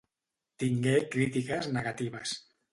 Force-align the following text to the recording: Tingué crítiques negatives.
Tingué 0.63 0.95
crítiques 1.17 1.71
negatives. 1.79 2.37